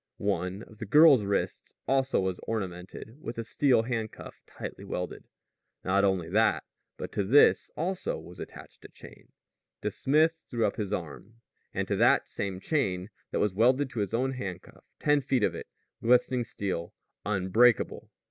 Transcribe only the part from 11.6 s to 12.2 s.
It was